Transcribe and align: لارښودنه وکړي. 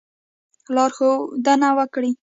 لارښودنه 0.75 1.69
وکړي. 1.77 2.11